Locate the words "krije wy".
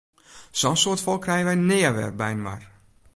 1.25-1.55